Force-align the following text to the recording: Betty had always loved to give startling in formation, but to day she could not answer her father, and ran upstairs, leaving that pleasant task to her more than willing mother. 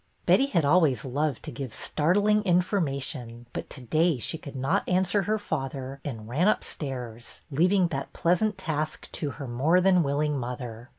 Betty 0.25 0.47
had 0.47 0.65
always 0.65 1.05
loved 1.05 1.43
to 1.43 1.51
give 1.51 1.75
startling 1.75 2.41
in 2.41 2.61
formation, 2.61 3.45
but 3.53 3.69
to 3.69 3.81
day 3.81 4.17
she 4.17 4.39
could 4.39 4.55
not 4.55 4.89
answer 4.89 5.21
her 5.21 5.37
father, 5.37 5.99
and 6.03 6.27
ran 6.27 6.47
upstairs, 6.47 7.43
leaving 7.51 7.89
that 7.89 8.11
pleasant 8.11 8.57
task 8.57 9.11
to 9.11 9.29
her 9.37 9.47
more 9.47 9.79
than 9.79 10.01
willing 10.01 10.35
mother. 10.39 10.89